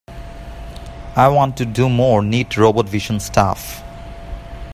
I 1.15 1.27
want 1.27 1.57
to 1.57 1.63
do 1.67 1.87
more 1.87 2.23
neat 2.23 2.57
robot 2.57 2.89
vision 2.89 3.19
stuff. 3.19 3.83